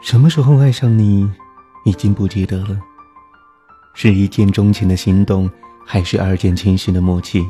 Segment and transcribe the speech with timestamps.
[0.00, 1.30] 什么时候爱上你，
[1.84, 2.78] 已经不记得了。
[3.92, 5.48] 是一见钟情的心动，
[5.84, 7.46] 还是二见倾心的默契？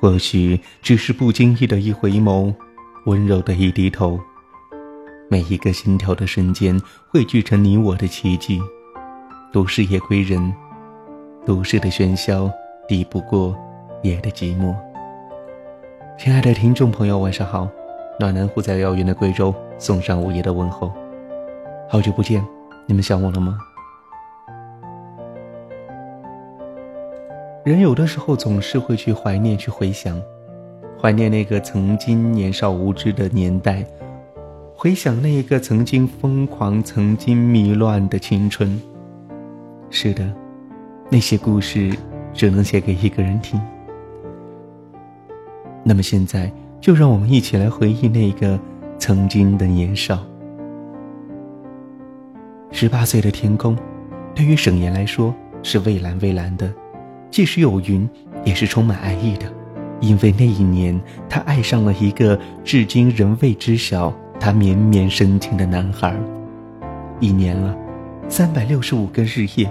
[0.00, 2.54] 或许只是不经意的一回眸，
[3.06, 4.18] 温柔的一低头。
[5.28, 8.60] 每一个心跳的瞬间，汇聚成你我的奇迹。
[9.52, 10.54] 都市夜归人，
[11.44, 12.48] 都市的喧嚣
[12.86, 13.56] 抵不过
[14.04, 14.74] 夜的寂寞。
[16.16, 17.68] 亲爱的听众朋友，晚上好，
[18.20, 20.92] 暖男护在遥远的贵州送上午夜的问候。
[21.92, 22.40] 好久不见，
[22.86, 23.58] 你们想我了吗？
[27.64, 30.16] 人有的时候总是会去怀念、去回想，
[30.96, 33.84] 怀念那个曾经年少无知的年代，
[34.72, 38.80] 回想那一个曾经疯狂、曾经迷乱的青春。
[39.90, 40.32] 是的，
[41.08, 41.92] 那些故事
[42.32, 43.60] 只能写给一个人听。
[45.82, 48.56] 那么现在，就让我们一起来回忆那个
[48.96, 50.24] 曾经的年少。
[52.80, 53.76] 十八岁的天空，
[54.34, 56.72] 对于沈岩来说是蔚蓝蔚蓝的，
[57.30, 58.08] 即使有云，
[58.42, 59.44] 也是充满爱意的。
[60.00, 66.16] 因为那一年，他爱上了一个至今仍未知晓他绵绵深情的男孩。
[67.20, 67.76] 一年了，
[68.30, 69.70] 三百六十五个日夜，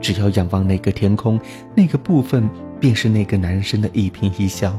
[0.00, 1.38] 只要仰望那个天空，
[1.74, 2.48] 那个部分
[2.80, 4.74] 便是那个男生的一颦一笑。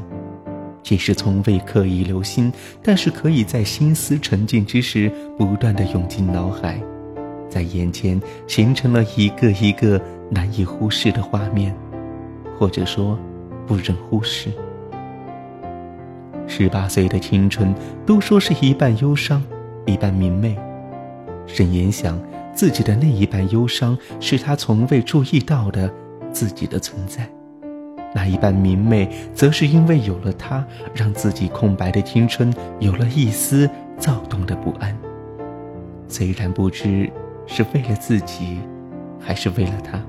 [0.82, 6.76] 即使从未刻意留心，但是可以在心思沉静之时，不断的涌进脑海。
[7.52, 10.00] 在眼前形成了一个一个
[10.30, 11.76] 难以忽视的画面，
[12.58, 13.18] 或者说
[13.66, 14.50] 不忍忽视。
[16.46, 17.74] 十八岁的青春，
[18.06, 19.44] 都说是一半忧伤，
[19.84, 20.56] 一半明媚。
[21.46, 22.18] 沈岩想，
[22.54, 25.92] 自己的那一半忧伤，是他从未注意到的
[26.32, 27.24] 自己的存在；
[28.14, 32.50] 那一半明媚，则是因为有了他，让自己空白的青春
[32.80, 34.96] 有了一丝躁动的不安。
[36.08, 37.12] 虽然不知。
[37.52, 38.58] 是为了自己，
[39.20, 40.00] 还是为了他？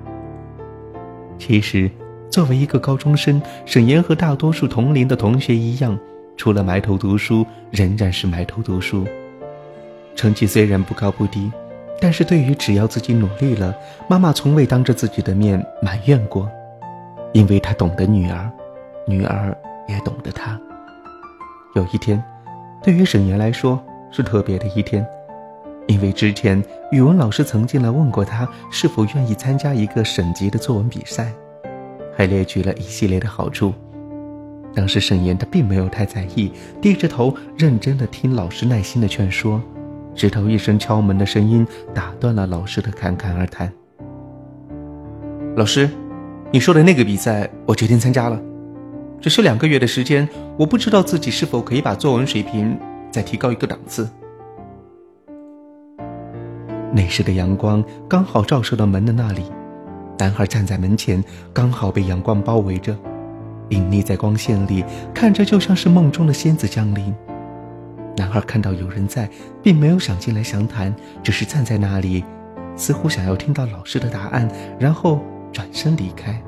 [1.37, 1.91] 其实，
[2.29, 5.99] 作为一个高中生，沈岩和大多数同龄的同学一样，
[6.37, 9.05] 除了埋头读书，仍然是埋头读书。
[10.15, 11.51] 成绩虽然不高不低，
[11.99, 13.75] 但是对于只要自己努力了，
[14.07, 16.49] 妈妈从未当着自己的面埋怨过，
[17.33, 18.49] 因为她懂得女儿，
[19.05, 19.53] 女儿
[19.89, 20.57] 也懂得她。
[21.75, 22.23] 有一天，
[22.81, 25.05] 对于沈岩来说是特别的一天。
[25.87, 31.33] 因为之前语文老师曾经来问过他是否愿意参加一个省级的作文比赛，
[32.15, 33.73] 还列举了一系列的好处。
[34.73, 36.51] 当时沈岩他并没有太在意，
[36.81, 39.61] 低着头认真的听老师耐心的劝说，
[40.15, 43.71] 直到一声敲门的声音打断了老师的侃侃而谈。
[45.55, 45.89] 老师，
[46.49, 48.41] 你说的那个比赛我决定参加了，
[49.21, 50.27] 只是两个月的时间，
[50.57, 52.75] 我不知道自己是否可以把作文水平
[53.11, 54.09] 再提高一个档次。
[56.95, 59.41] 那时的阳光刚好照射到门的那里，
[60.19, 62.95] 男孩站在门前，刚好被阳光包围着，
[63.69, 67.13] 隐匿在光线里，看着就像是梦中的仙子降临。
[68.15, 69.27] 男孩看到有人在，
[69.63, 72.23] 并没有想进来详谈，只是站在那里，
[72.75, 74.47] 似乎想要听到老师的答案，
[74.79, 75.19] 然后
[75.51, 76.39] 转身离开。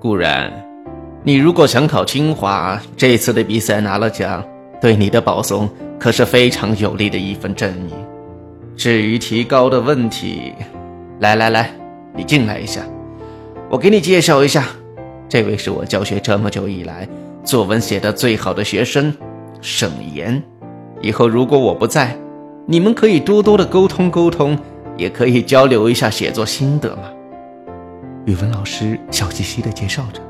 [0.00, 0.52] 固然，
[1.22, 4.44] 你如果想考清华，这次的比赛拿了奖，
[4.80, 7.94] 对你的保送可是非常有利的一份证明。
[8.74, 10.52] 至于提高的问题，
[11.20, 11.70] 来来来，
[12.16, 12.80] 你进来一下，
[13.70, 14.66] 我给你介绍一下，
[15.28, 17.06] 这位是我教学这么久以来
[17.44, 19.14] 作文写的最好的学生，
[19.60, 20.42] 沈岩。
[21.02, 22.16] 以后如果我不在，
[22.66, 24.58] 你们可以多多的沟通沟通，
[24.96, 27.02] 也可以交流一下写作心得嘛。
[28.24, 30.20] 语文老师笑嘻嘻的介绍着，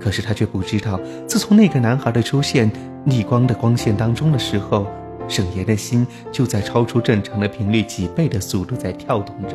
[0.00, 2.70] 可是他却不知道，自从那个男孩的出现，
[3.04, 4.86] 逆光的光线当中的时候。
[5.28, 9.54] 沈岩的心就在超出正常的频率几倍的速度在跳动着。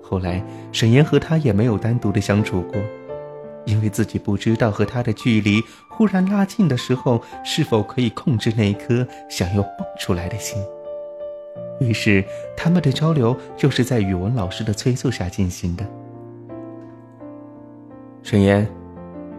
[0.00, 0.42] 后来，
[0.72, 2.80] 沈岩和他也没有单独的相处过，
[3.64, 10.60] 因为自己不知道和他的距离忽然拉近的时候，是否可以控制那一颗想要蹦出来的心。
[11.80, 12.24] 于是，
[12.56, 15.84] 他们的交流就是在语文老师的催促下进行的。
[18.22, 18.66] 沈岩，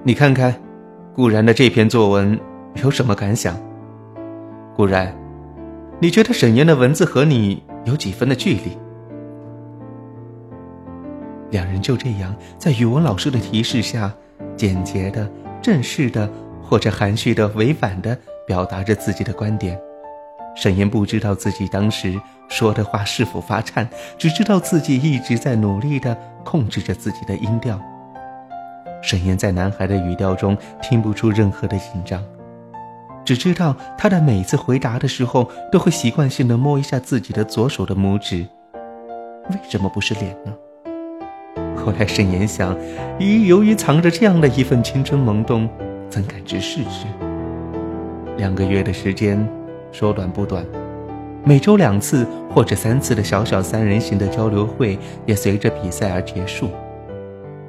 [0.04, 0.56] 你看看，
[1.14, 2.40] 顾然的这篇作文
[2.84, 3.56] 有什么感想？
[4.76, 5.21] 顾然。
[6.02, 8.76] 你觉得沈岩的文字和你有几分的距离？
[11.52, 14.12] 两人就这样在语文老师的提示下，
[14.58, 15.30] 简洁的、
[15.62, 16.28] 正式的，
[16.60, 18.18] 或者含蓄的、委婉的
[18.48, 19.80] 表达着自己的观点。
[20.56, 22.20] 沈岩不知道自己当时
[22.50, 23.88] 说的话是否发颤，
[24.18, 27.80] 只知道自己一直在努力的控制着自己的音调。
[29.04, 32.24] 沈岩在男孩的语调中听不出任何的紧张。
[33.24, 38.46] 只知道他的每次回答的时候，都会习惯性的摸一下自己的左手的拇指。
[39.50, 40.54] 为什么不是脸呢？
[41.76, 42.78] 后来沈岩想，
[43.20, 45.68] 于由于藏着这样的一份青春萌动，
[46.10, 47.06] 怎敢直视之？
[48.38, 49.48] 两个月的时间，
[49.92, 50.66] 说短不短。
[51.44, 56.70] 每周两次或者三次的小小三人行的交流会，也随着比赛而结束。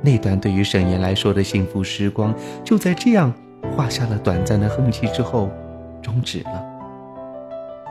[0.02, 3.32] 那段对于沈岩来说的幸福时光，就在这样
[3.70, 5.50] 画下了短暂的痕迹之后，
[6.02, 6.64] 终止了。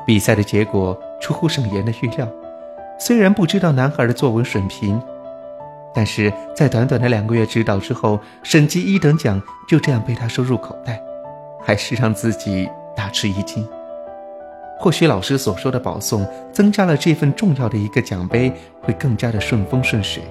[0.05, 2.27] 比赛的结果出乎沈岩的预料，
[2.99, 5.01] 虽然不知道男孩的作文水平，
[5.93, 11.01] 但是在短短的两个月指导之后，省级一等奖就这样被他收入口袋，
[11.63, 13.67] 还是让自己大吃一惊。
[14.79, 18.51] 或许老师所说的保送增加了这份重要的一个奖杯，
[18.81, 20.23] 会更加的顺风顺水。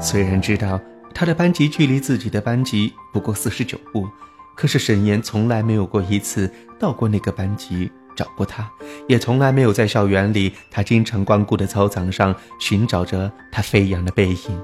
[0.00, 0.80] 虽然知道
[1.14, 4.08] 他的班级距离自己的班级不过四十九步，
[4.56, 8.70] 可是沈岩从来没有过一次到过那个班级找过他，
[9.08, 14.62] 也从来没有在校园里他经常光顾的操场上寻找着他飞扬的背影。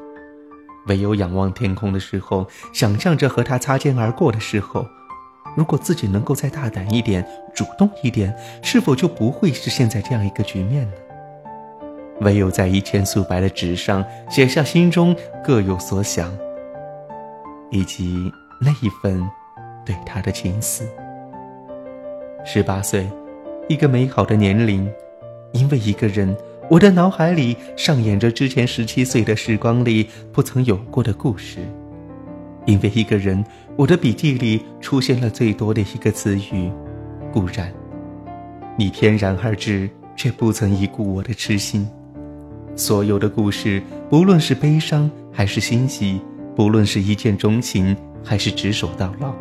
[0.87, 4.87] 唯有仰望天空的时候，想象着和他擦肩而过的时候。
[5.56, 10.92] 如果自己能够再大胆一点、主动一点，是否就不会是现在这样一个局面呢？
[12.20, 15.14] 唯有在一千素白的纸上写下心中
[15.44, 16.36] 各有所想，
[17.70, 19.22] 以及那一份
[19.84, 20.88] 对他的情思。
[22.44, 23.08] 十八岁，
[23.68, 24.90] 一个美好的年龄，
[25.52, 26.34] 因为一个人，
[26.70, 31.58] 我的脑海里上演着之前十七岁的时光里不曾有过的故事。
[32.64, 33.44] 因为一个人，
[33.76, 36.70] 我的笔记里出现了最多的一个词语
[37.32, 37.72] “固然”。
[38.76, 41.88] 你翩然而至，却不曾一顾我的痴心。
[42.76, 46.20] 所有的故事，不论是悲伤还是欣喜，
[46.55, 49.34] 不论是一见钟情还是执手到老，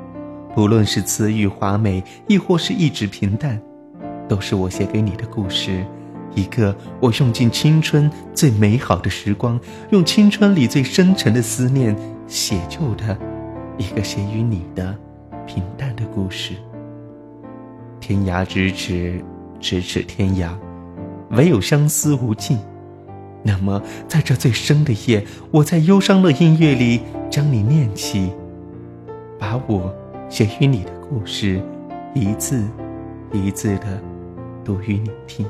[0.56, 3.62] 不论是词语华美，亦或是一纸平淡，
[4.30, 5.86] 都是我写给你的故事。
[6.34, 9.60] 一个我用尽青春最美好的时光，
[9.90, 11.94] 用青春里最深沉的思念
[12.28, 13.18] 写就的，
[13.78, 14.98] 一个写于你的
[15.46, 16.54] 平淡的故事。
[18.00, 19.22] 天涯咫尺，
[19.60, 20.50] 咫尺天涯，
[21.32, 22.58] 唯有相思无尽。
[23.48, 28.32] 那么，在这最深的夜，我在忧伤的音乐里将你念起，
[29.38, 29.94] 把我
[30.28, 31.62] 写于你的故事，
[32.16, 32.68] 一字
[33.32, 34.02] 一字的
[34.64, 35.46] 读与你听。